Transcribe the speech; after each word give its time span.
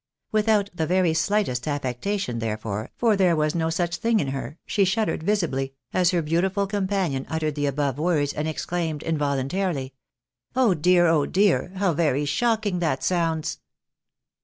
Without 0.31 0.71
the 0.73 0.87
very 0.87 1.13
slightest 1.13 1.67
affectation, 1.67 2.39
therefore, 2.39 2.89
for 2.97 3.15
there 3.15 3.35
was 3.35 3.53
no 3.53 3.69
such 3.69 3.97
thing 3.97 4.19
in 4.19 4.29
her, 4.29 4.57
she 4.65 4.83
shuddered 4.83 5.21
visibly, 5.21 5.75
as 5.93 6.09
her 6.09 6.23
beautiful 6.23 6.65
companion 6.65 7.23
uttered 7.29 7.53
the 7.53 7.67
above 7.67 7.99
words, 7.99 8.33
and 8.33 8.47
exclaimed 8.47 9.03
involuntarily," 9.03 9.93
Oh 10.55 10.73
dear! 10.73 11.05
oh 11.05 11.27
dear! 11.27 11.73
how 11.75 11.93
very 11.93 12.25
shocking 12.25 12.79
that 12.79 13.03
sounds 13.03 13.59